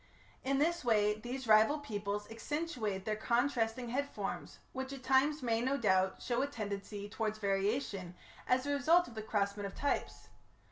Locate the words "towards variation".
7.07-8.15